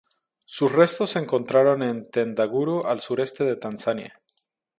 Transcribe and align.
Sus 0.45 0.71
restos 0.71 1.11
se 1.11 1.19
encontraron 1.19 1.83
en 1.83 2.09
Tendaguru 2.09 2.85
al 2.87 3.01
sureste 3.01 3.43
de 3.43 3.55
Tanzania. 3.55 4.19